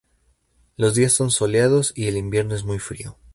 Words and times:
Los 0.77 0.95
días 0.95 1.13
son 1.13 1.29
soleados 1.29 1.93
y 1.95 2.07
el 2.07 2.17
invierno 2.17 2.55
es 2.55 2.63
muy 2.63 2.79
frío. 2.79 3.17